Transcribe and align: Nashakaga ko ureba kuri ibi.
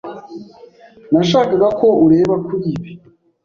Nashakaga 1.11 1.67
ko 1.79 1.87
ureba 2.05 2.35
kuri 2.45 2.63
ibi. 2.73 2.89